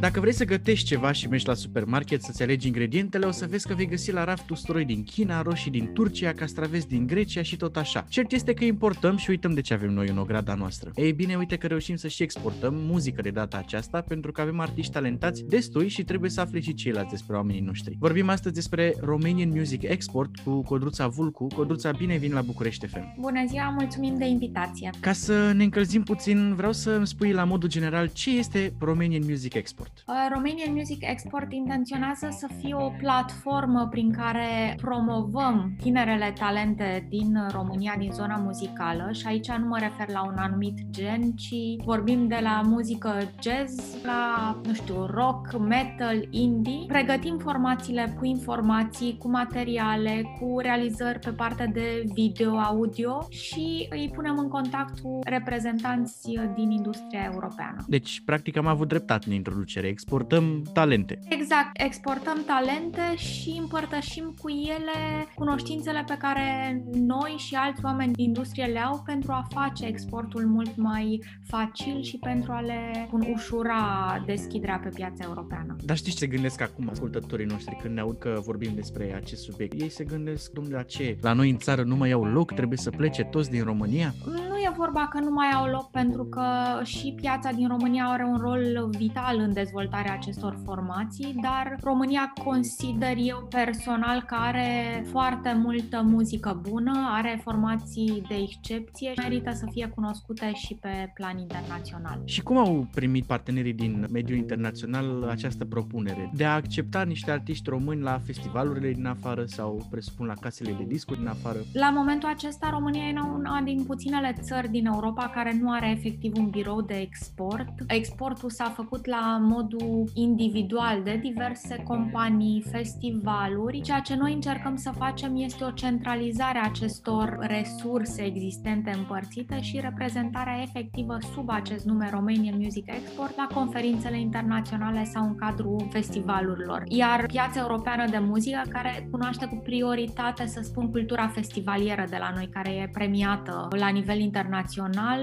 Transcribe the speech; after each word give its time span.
Dacă 0.00 0.20
vrei 0.20 0.32
să 0.32 0.44
gătești 0.44 0.86
ceva 0.86 1.12
și 1.12 1.28
mergi 1.28 1.46
la 1.46 1.54
supermarket 1.54 2.22
să-ți 2.22 2.42
alegi 2.42 2.66
ingredientele, 2.66 3.26
o 3.26 3.30
să 3.30 3.46
vezi 3.50 3.66
că 3.66 3.74
vei 3.74 3.86
găsi 3.86 4.12
la 4.12 4.24
raft 4.24 4.50
usturoi 4.50 4.84
din 4.84 5.04
China, 5.04 5.42
roșii 5.42 5.70
din 5.70 5.90
Turcia, 5.92 6.32
castraveți 6.32 6.88
din 6.88 7.06
Grecia 7.06 7.42
și 7.42 7.56
tot 7.56 7.76
așa. 7.76 8.06
Cert 8.08 8.32
este 8.32 8.54
că 8.54 8.64
importăm 8.64 9.16
și 9.16 9.30
uităm 9.30 9.54
de 9.54 9.60
ce 9.60 9.74
avem 9.74 9.90
noi 9.90 10.08
în 10.08 10.18
ograda 10.18 10.54
noastră. 10.54 10.90
Ei 10.94 11.12
bine, 11.12 11.36
uite 11.36 11.56
că 11.56 11.66
reușim 11.66 11.96
să 11.96 12.08
și 12.08 12.22
exportăm 12.22 12.74
muzică 12.74 13.22
de 13.22 13.30
data 13.30 13.56
aceasta 13.56 14.00
pentru 14.00 14.32
că 14.32 14.40
avem 14.40 14.60
artiști 14.60 14.92
talentați 14.92 15.44
destui 15.44 15.88
și 15.88 16.04
trebuie 16.04 16.30
să 16.30 16.40
afli 16.40 16.62
și 16.62 16.74
ceilalți 16.74 17.10
despre 17.10 17.36
oamenii 17.36 17.60
noștri. 17.60 17.96
Vorbim 17.98 18.28
astăzi 18.28 18.54
despre 18.54 18.94
Romanian 19.00 19.48
Music 19.48 19.82
Export 19.82 20.36
cu 20.44 20.62
Codruța 20.62 21.06
Vulcu. 21.06 21.46
Codruța, 21.46 21.90
bine 21.90 22.16
vin 22.16 22.32
la 22.32 22.42
București 22.42 22.86
FM. 22.86 23.14
Bună 23.20 23.44
ziua, 23.48 23.74
mulțumim 23.78 24.18
de 24.18 24.26
invitație. 24.26 24.90
Ca 25.00 25.12
să 25.12 25.52
ne 25.52 25.64
încălzim 25.64 26.02
puțin, 26.02 26.54
vreau 26.54 26.72
să 26.72 26.90
îmi 26.90 27.06
spui 27.06 27.32
la 27.32 27.44
modul 27.44 27.68
general 27.68 28.10
ce 28.12 28.30
este 28.38 28.72
Romanian 28.78 29.22
Music 29.28 29.54
Export. 29.54 29.85
Uh, 30.06 30.14
Romanian 30.32 30.72
Music 30.72 31.10
Export 31.10 31.52
intenționează 31.52 32.28
să 32.30 32.48
fie 32.60 32.74
o 32.74 32.90
platformă 32.98 33.88
prin 33.90 34.12
care 34.12 34.76
promovăm 34.82 35.76
tinerele 35.82 36.32
talente 36.38 37.06
din 37.08 37.46
România, 37.50 37.94
din 37.98 38.12
zona 38.12 38.36
muzicală 38.36 39.08
și 39.12 39.26
aici 39.26 39.50
nu 39.50 39.66
mă 39.66 39.78
refer 39.78 40.08
la 40.08 40.26
un 40.26 40.34
anumit 40.36 40.78
gen, 40.90 41.32
ci 41.32 41.84
vorbim 41.84 42.26
de 42.28 42.38
la 42.42 42.60
muzică 42.64 43.32
jazz 43.42 43.96
la, 44.04 44.60
nu 44.64 44.74
știu, 44.74 45.06
rock, 45.06 45.58
metal, 45.58 46.26
indie. 46.30 46.84
Pregătim 46.86 47.38
formațiile 47.38 48.14
cu 48.18 48.24
informații, 48.24 49.16
cu 49.18 49.30
materiale, 49.30 50.22
cu 50.40 50.58
realizări 50.58 51.18
pe 51.18 51.30
partea 51.30 51.66
de 51.66 52.04
video, 52.14 52.58
audio 52.58 53.26
și 53.30 53.86
îi 53.90 54.10
punem 54.14 54.38
în 54.38 54.48
contact 54.48 54.98
cu 54.98 55.18
reprezentanți 55.24 56.30
din 56.54 56.70
industria 56.70 57.30
europeană. 57.32 57.84
Deci, 57.86 58.22
practic, 58.24 58.56
am 58.56 58.66
avut 58.66 58.88
dreptate 58.88 59.28
în 59.28 59.34
introducere. 59.34 59.75
Exportăm 59.84 60.62
talente. 60.72 61.18
Exact, 61.28 61.70
exportăm 61.72 62.42
talente 62.46 63.16
și 63.16 63.56
împărtășim 63.60 64.34
cu 64.42 64.48
ele 64.50 65.26
cunoștințele 65.34 66.04
pe 66.06 66.16
care 66.18 66.82
noi 66.92 67.34
și 67.36 67.54
alți 67.54 67.84
oameni 67.84 68.12
din 68.12 68.24
industrie 68.24 68.64
le 68.64 68.78
au 68.78 69.02
pentru 69.06 69.32
a 69.32 69.46
face 69.48 69.86
exportul 69.86 70.46
mult 70.46 70.76
mai 70.76 71.22
facil 71.44 72.02
și 72.02 72.18
pentru 72.18 72.52
a 72.52 72.60
le 72.60 73.08
ușura 73.34 73.82
deschiderea 74.26 74.78
pe 74.78 74.88
piața 74.94 75.24
europeană. 75.24 75.76
Dar 75.84 75.96
știți 75.96 76.16
ce 76.16 76.24
se 76.24 76.30
gândesc 76.30 76.60
acum 76.60 76.88
ascultătorii 76.90 77.46
noștri 77.46 77.76
când 77.82 77.94
ne 77.94 78.00
aud 78.00 78.18
că 78.18 78.40
vorbim 78.44 78.70
despre 78.74 79.14
acest 79.14 79.42
subiect? 79.42 79.80
Ei 79.80 79.88
se 79.88 80.04
gândesc, 80.04 80.50
domnule, 80.50 80.76
la 80.76 80.82
ce? 80.82 81.18
La 81.20 81.32
noi 81.32 81.50
în 81.50 81.58
țară 81.58 81.82
nu 81.82 81.96
mai 81.96 82.10
au 82.10 82.24
loc? 82.24 82.52
Trebuie 82.52 82.78
să 82.78 82.90
plece 82.90 83.22
toți 83.24 83.50
din 83.50 83.64
România? 83.64 84.14
Nu 84.26 84.55
e 84.66 84.74
vorba 84.76 85.08
că 85.08 85.20
nu 85.20 85.30
mai 85.30 85.50
au 85.54 85.66
loc 85.66 85.90
pentru 85.90 86.24
că 86.24 86.44
și 86.82 87.12
piața 87.16 87.50
din 87.52 87.68
România 87.68 88.04
are 88.04 88.24
un 88.24 88.36
rol 88.36 88.88
vital 88.98 89.38
în 89.38 89.52
dezvoltarea 89.52 90.12
acestor 90.12 90.58
formații, 90.64 91.34
dar 91.42 91.76
România 91.82 92.32
consider 92.44 93.14
eu 93.16 93.46
personal 93.50 94.22
că 94.22 94.34
are 94.34 95.04
foarte 95.10 95.58
multă 95.62 96.02
muzică 96.04 96.60
bună, 96.68 97.08
are 97.10 97.40
formații 97.42 98.22
de 98.28 98.34
excepție 98.34 99.12
și 99.12 99.20
merită 99.22 99.50
să 99.50 99.66
fie 99.70 99.88
cunoscute 99.94 100.52
și 100.54 100.74
pe 100.74 101.10
plan 101.14 101.38
internațional. 101.38 102.20
Și 102.24 102.42
cum 102.42 102.56
au 102.56 102.86
primit 102.94 103.24
partenerii 103.24 103.72
din 103.72 104.06
mediul 104.12 104.38
internațional 104.38 105.28
această 105.28 105.64
propunere 105.64 106.30
de 106.34 106.44
a 106.44 106.54
accepta 106.54 107.02
niște 107.02 107.30
artiști 107.30 107.70
români 107.70 108.02
la 108.02 108.20
festivalurile 108.24 108.92
din 108.92 109.06
afară 109.06 109.44
sau 109.44 109.86
presupun 109.90 110.26
la 110.26 110.34
casele 110.40 110.72
de 110.78 110.84
discuri 110.84 111.18
din 111.18 111.28
afară? 111.28 111.58
La 111.72 111.90
momentul 111.90 112.28
acesta 112.28 112.70
România 112.70 113.02
e 113.02 113.14
una 113.34 113.60
din 113.64 113.84
puținele 113.84 114.34
țări 114.40 114.55
din 114.64 114.86
Europa 114.86 115.30
care 115.34 115.58
nu 115.60 115.70
are 115.70 115.90
efectiv 115.90 116.32
un 116.36 116.48
birou 116.50 116.80
de 116.80 116.94
export. 116.94 117.68
Exportul 117.86 118.50
s-a 118.50 118.64
făcut 118.64 119.06
la 119.06 119.38
modul 119.40 120.10
individual 120.14 121.02
de 121.02 121.20
diverse 121.22 121.82
companii, 121.82 122.64
festivaluri. 122.70 123.80
Ceea 123.80 124.00
ce 124.00 124.16
noi 124.16 124.32
încercăm 124.32 124.76
să 124.76 124.90
facem 124.90 125.36
este 125.36 125.64
o 125.64 125.70
centralizare 125.70 126.58
a 126.58 126.68
acestor 126.68 127.38
resurse 127.40 128.22
existente 128.22 128.90
împărțite 128.96 129.60
și 129.60 129.80
reprezentarea 129.80 130.62
efectivă 130.62 131.16
sub 131.34 131.50
acest 131.50 131.84
nume 131.84 132.10
Romanian 132.12 132.58
Music 132.58 132.86
Export 132.86 133.36
la 133.36 133.46
conferințele 133.54 134.20
internaționale 134.20 135.04
sau 135.04 135.24
în 135.24 135.34
cadrul 135.34 135.86
festivalurilor. 135.90 136.82
Iar 136.88 137.26
piața 137.26 137.60
europeană 137.60 138.04
de 138.10 138.18
muzică, 138.18 138.62
care 138.68 139.08
cunoaște 139.10 139.46
cu 139.46 139.56
prioritate, 139.56 140.46
să 140.46 140.60
spun, 140.62 140.90
cultura 140.90 141.28
festivalieră 141.28 142.04
de 142.10 142.16
la 142.18 142.30
noi, 142.34 142.48
care 142.52 142.70
e 142.70 142.88
premiată 142.92 143.68
la 143.70 143.88
nivel 143.88 144.18
internațional, 144.18 144.35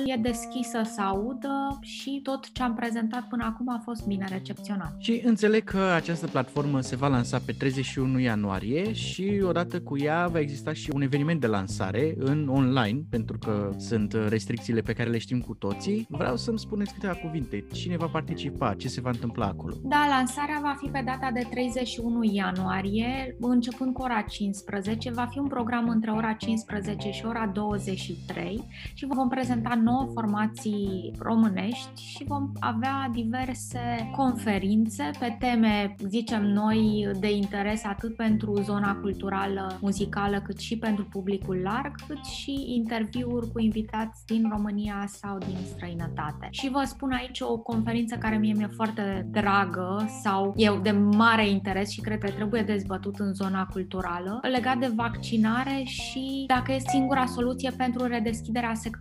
e 0.05 0.15
deschisă 0.21 0.81
să 0.83 1.01
audă 1.01 1.79
și 1.81 2.19
tot 2.23 2.51
ce 2.51 2.63
am 2.63 2.73
prezentat 2.73 3.27
până 3.27 3.45
acum 3.45 3.69
a 3.69 3.81
fost 3.83 4.07
bine 4.07 4.25
recepționat. 4.29 4.95
Și 4.97 5.21
înțeleg 5.25 5.63
că 5.63 5.91
această 5.95 6.27
platformă 6.27 6.81
se 6.81 6.95
va 6.95 7.07
lansa 7.07 7.41
pe 7.45 7.51
31 7.51 8.19
ianuarie 8.19 8.93
și 8.93 9.41
odată 9.43 9.81
cu 9.81 9.97
ea 9.97 10.27
va 10.27 10.39
exista 10.39 10.73
și 10.73 10.89
un 10.93 11.01
eveniment 11.01 11.39
de 11.39 11.47
lansare 11.47 12.15
în 12.17 12.47
online, 12.47 13.01
pentru 13.09 13.37
că 13.37 13.69
sunt 13.77 14.13
restricțiile 14.27 14.81
pe 14.81 14.93
care 14.93 15.09
le 15.09 15.17
știm 15.17 15.39
cu 15.39 15.53
toții. 15.53 16.07
Vreau 16.09 16.35
să-mi 16.35 16.59
spuneți 16.59 16.93
câteva 16.93 17.13
cuvinte. 17.13 17.65
Cine 17.73 17.97
va 17.97 18.05
participa? 18.05 18.73
Ce 18.73 18.87
se 18.87 19.01
va 19.01 19.09
întâmpla 19.09 19.45
acolo? 19.45 19.73
Da, 19.83 20.05
lansarea 20.09 20.59
va 20.61 20.75
fi 20.81 20.89
pe 20.89 21.01
data 21.05 21.29
de 21.33 21.47
31 21.49 22.23
ianuarie, 22.23 23.37
începând 23.39 23.93
cu 23.93 24.01
ora 24.01 24.21
15. 24.21 25.11
Va 25.11 25.27
fi 25.31 25.39
un 25.39 25.47
program 25.47 25.89
între 25.89 26.11
ora 26.11 26.33
15 26.33 27.09
și 27.11 27.25
ora 27.25 27.51
23 27.53 28.63
și 28.93 29.02
vom 29.07 29.29
prezenta 29.29 29.79
nouă 29.83 30.07
formații 30.13 31.13
românești 31.19 32.01
și 32.01 32.23
vom 32.27 32.51
avea 32.59 33.09
diverse 33.11 34.09
conferințe 34.15 35.09
pe 35.19 35.35
teme, 35.39 35.95
zicem 36.07 36.45
noi, 36.45 37.09
de 37.19 37.31
interes 37.35 37.83
atât 37.85 38.15
pentru 38.15 38.61
zona 38.61 38.95
culturală, 38.95 39.77
muzicală, 39.81 40.41
cât 40.41 40.59
și 40.59 40.77
pentru 40.77 41.05
publicul 41.05 41.59
larg, 41.63 41.95
cât 42.07 42.25
și 42.25 42.63
interviuri 42.67 43.51
cu 43.51 43.59
invitați 43.59 44.25
din 44.25 44.49
România 44.51 45.05
sau 45.07 45.37
din 45.37 45.57
străinătate. 45.65 46.47
Și 46.51 46.69
vă 46.69 46.83
spun 46.85 47.11
aici 47.11 47.41
o 47.41 47.57
conferință 47.57 48.15
care 48.15 48.37
mie 48.37 48.53
mi-e 48.53 48.67
foarte 48.67 49.27
dragă 49.31 50.05
sau 50.21 50.53
e 50.55 50.79
de 50.81 50.91
mare 50.91 51.49
interes 51.49 51.89
și 51.89 52.01
cred 52.01 52.19
că 52.19 52.29
trebuie 52.31 52.61
dezbătut 52.61 53.19
în 53.19 53.33
zona 53.33 53.65
culturală, 53.65 54.39
legat 54.41 54.77
de 54.77 54.91
vaccinare 54.95 55.83
și 55.85 56.43
dacă 56.47 56.71
e 56.71 56.79
singura 56.87 57.25
soluție 57.25 57.71
pentru 57.77 58.05
redeschiderea 58.05 58.73
sectorului 58.73 58.91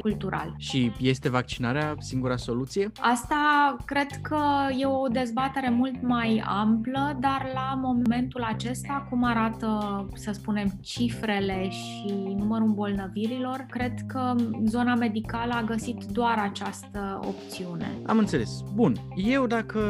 cultural. 0.00 0.54
Și 0.56 0.92
este 1.00 1.28
vaccinarea 1.28 1.94
singura 1.98 2.36
soluție? 2.36 2.92
Asta 3.00 3.76
cred 3.84 4.10
că 4.22 4.38
e 4.78 4.86
o 4.86 5.06
dezbatere 5.08 5.70
mult 5.70 6.02
mai 6.02 6.42
amplă, 6.46 7.16
dar 7.20 7.50
la 7.54 7.80
momentul 7.82 8.42
acesta, 8.42 9.06
cum 9.10 9.24
arată, 9.24 10.06
să 10.14 10.32
spunem, 10.32 10.68
cifrele 10.80 11.68
și 11.70 12.34
numărul 12.36 12.66
îmbolnăvirilor, 12.66 13.66
cred 13.70 13.92
că 14.06 14.34
zona 14.64 14.94
medicală 14.94 15.52
a 15.54 15.62
găsit 15.62 16.04
doar 16.04 16.38
această 16.38 17.20
opțiune. 17.26 17.92
Am 18.06 18.18
înțeles. 18.18 18.50
Bun. 18.74 18.94
Eu 19.14 19.46
dacă 19.46 19.80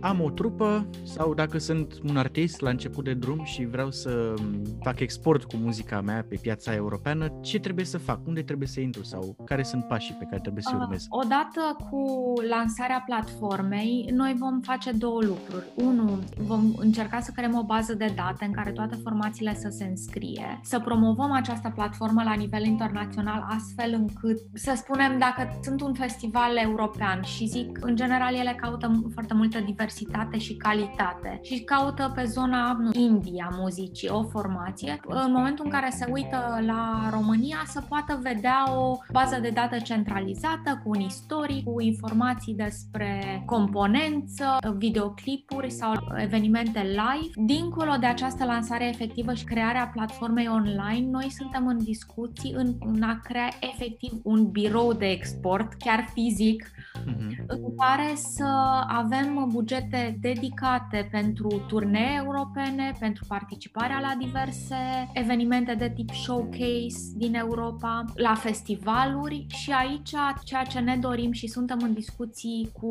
am 0.00 0.20
o 0.20 0.30
trupă 0.30 0.86
sau 1.02 1.34
dacă 1.34 1.58
sunt 1.58 1.94
un 2.08 2.16
artist 2.16 2.60
la 2.60 2.70
început 2.70 3.04
de 3.04 3.14
drum 3.14 3.44
și 3.44 3.64
vreau 3.64 3.90
să 3.90 4.34
fac 4.82 5.00
export 5.00 5.44
cu 5.44 5.56
muzica 5.56 6.00
mea 6.00 6.24
pe 6.28 6.38
piața 6.40 6.74
europeană, 6.74 7.32
ce 7.42 7.58
trebuie 7.58 7.84
să 7.84 7.98
fac? 7.98 8.26
Unde 8.26 8.42
trebuie 8.42 8.68
să 8.68 8.80
intru 8.80 8.91
sau 9.00 9.36
care 9.44 9.62
sunt 9.62 9.84
pașii 9.84 10.14
pe 10.14 10.24
care 10.24 10.40
trebuie 10.40 10.62
să-i 10.62 10.78
urmez? 10.80 11.06
Odată 11.08 11.76
cu 11.90 12.32
lansarea 12.48 13.02
platformei, 13.06 14.10
noi 14.12 14.34
vom 14.38 14.60
face 14.60 14.90
două 14.92 15.20
lucruri. 15.22 15.66
Unu, 15.74 16.18
vom 16.38 16.72
încerca 16.76 17.20
să 17.20 17.30
creăm 17.34 17.54
o 17.54 17.64
bază 17.64 17.94
de 17.94 18.12
date 18.16 18.44
în 18.44 18.52
care 18.52 18.70
toate 18.70 18.96
formațiile 19.02 19.54
să 19.54 19.68
se 19.68 19.84
înscrie, 19.84 20.60
să 20.62 20.80
promovăm 20.80 21.32
această 21.32 21.72
platformă 21.74 22.22
la 22.22 22.32
nivel 22.32 22.64
internațional 22.64 23.46
astfel 23.48 23.92
încât, 23.92 24.38
să 24.54 24.72
spunem, 24.76 25.18
dacă 25.18 25.58
sunt 25.62 25.80
un 25.80 25.94
festival 25.94 26.56
european 26.56 27.22
și 27.22 27.46
zic, 27.46 27.78
în 27.80 27.96
general 27.96 28.34
ele 28.34 28.56
caută 28.60 29.02
foarte 29.12 29.34
multă 29.34 29.58
diversitate 29.60 30.38
și 30.38 30.54
calitate 30.56 31.40
și 31.42 31.60
caută 31.60 32.12
pe 32.14 32.24
zona 32.24 32.72
nu, 32.72 32.90
India 32.92 33.48
muzicii 33.58 34.08
o 34.08 34.22
formație, 34.22 35.00
în 35.06 35.32
momentul 35.32 35.64
în 35.64 35.70
care 35.70 35.90
se 35.90 36.08
uită 36.12 36.58
la 36.66 37.08
România 37.10 37.62
să 37.66 37.82
poată 37.88 38.18
vedea 38.22 38.76
o 38.76 38.81
bază 39.12 39.38
de 39.40 39.50
date 39.50 39.78
centralizată 39.78 40.80
cu 40.82 40.88
un 40.90 41.00
istoric, 41.00 41.64
cu 41.64 41.80
informații 41.80 42.54
despre 42.54 43.42
componență, 43.46 44.44
videoclipuri 44.76 45.70
sau 45.70 45.92
evenimente 46.16 46.80
live. 46.80 47.32
Dincolo 47.34 47.94
de 48.00 48.06
această 48.06 48.44
lansare 48.44 48.88
efectivă 48.88 49.34
și 49.34 49.44
crearea 49.44 49.90
platformei 49.94 50.48
online, 50.48 51.10
noi 51.10 51.30
suntem 51.30 51.66
în 51.66 51.78
discuții 51.84 52.52
în, 52.56 52.74
în 52.80 53.02
a 53.02 53.20
crea 53.24 53.48
efectiv 53.60 54.12
un 54.22 54.50
birou 54.50 54.92
de 54.92 55.06
export, 55.06 55.72
chiar 55.72 56.08
fizic, 56.12 56.64
uh-huh. 56.64 57.46
în 57.46 57.60
care 57.76 58.12
să 58.14 58.44
avem 58.86 59.46
bugete 59.52 60.18
dedicate 60.20 61.08
pentru 61.10 61.62
turnee 61.68 62.22
europene, 62.24 62.92
pentru 62.98 63.24
participarea 63.28 63.98
la 64.00 64.14
diverse 64.18 65.10
evenimente 65.12 65.74
de 65.74 65.92
tip 65.94 66.10
showcase 66.10 67.12
din 67.14 67.34
Europa, 67.34 68.04
la 68.14 68.34
festivaluri 68.72 69.46
și 69.48 69.70
aici 69.70 70.10
ceea 70.44 70.62
ce 70.62 70.78
ne 70.78 70.96
dorim 70.96 71.32
și 71.32 71.46
suntem 71.46 71.78
în 71.82 71.92
discuții 71.92 72.70
cu 72.72 72.90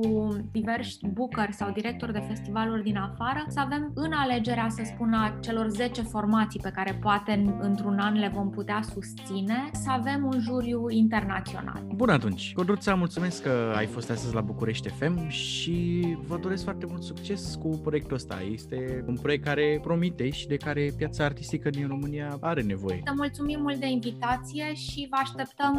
diversi 0.52 0.98
bookeri 1.14 1.54
sau 1.54 1.72
directori 1.72 2.14
de 2.14 2.24
festivaluri 2.28 2.84
din 2.84 2.98
afară, 2.98 3.46
să 3.48 3.60
avem 3.60 3.92
în 3.96 4.12
alegerea, 4.12 4.68
să 4.70 4.82
spun, 4.86 5.14
a 5.14 5.38
celor 5.42 5.70
10 5.70 6.02
formații 6.02 6.60
pe 6.60 6.72
care 6.76 7.00
poate 7.02 7.56
într-un 7.60 8.00
an 8.00 8.20
le 8.20 8.32
vom 8.34 8.50
putea 8.50 8.82
susține, 8.94 9.70
să 9.72 9.90
avem 9.90 10.30
un 10.34 10.40
juriu 10.40 10.90
internațional. 10.90 11.82
Bun 11.96 12.10
atunci, 12.10 12.54
Codruța, 12.54 12.96
mulțumesc 12.96 13.44
că 13.44 13.74
ai 13.76 13.86
fost 13.86 14.10
astăzi 14.10 14.34
la 14.34 14.42
București 14.42 14.90
FM 14.90 15.28
și 15.30 16.08
vă 16.28 16.38
doresc 16.38 16.64
foarte 16.64 16.86
mult 16.90 17.04
succes 17.04 17.56
cu 17.56 17.68
proiectul 17.68 18.16
ăsta. 18.16 18.38
Este 18.52 19.04
un 19.08 19.18
proiect 19.22 19.44
care 19.44 19.80
promite 19.84 20.30
și 20.30 20.48
de 20.48 20.58
care 20.58 20.94
piața 20.98 21.24
artistică 21.24 21.70
din 21.70 21.88
România 21.88 22.38
are 22.42 22.62
nevoie. 22.62 23.02
Să 23.06 23.14
mulțumim 23.16 23.60
mult 23.62 23.80
de 23.80 23.88
invitație 23.88 24.74
și 24.74 25.08
vă 25.10 25.18
așteptăm 25.22 25.71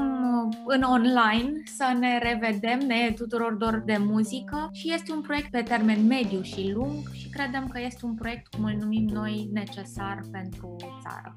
în 0.66 0.82
online 0.82 1.62
să 1.64 1.96
ne 1.98 2.18
revedem, 2.18 2.78
ne 2.78 3.12
tuturor 3.16 3.52
dor 3.52 3.82
de 3.86 3.96
muzică 4.00 4.68
și 4.72 4.92
este 4.92 5.12
un 5.12 5.20
proiect 5.20 5.50
pe 5.50 5.62
termen 5.62 6.06
mediu 6.06 6.42
și 6.42 6.70
lung 6.74 7.10
și 7.12 7.28
credem 7.28 7.68
că 7.68 7.80
este 7.80 8.06
un 8.06 8.14
proiect, 8.14 8.54
cum 8.54 8.64
îl 8.64 8.76
numim 8.80 9.04
noi, 9.04 9.48
necesar 9.52 10.20
pentru 10.30 10.76
țară. 11.02 11.34